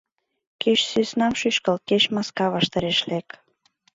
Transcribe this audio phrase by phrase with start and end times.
[0.61, 3.27] —Кеч сӧснам шӱшкыл, кеч маска ваштареш лек!